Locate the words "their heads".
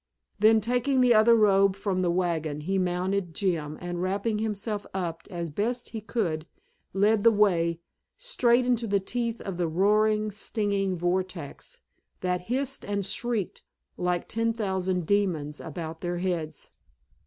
16.01-16.71